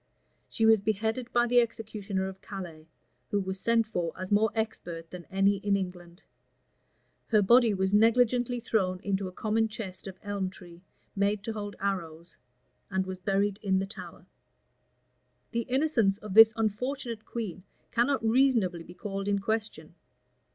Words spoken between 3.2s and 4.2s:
who was sent for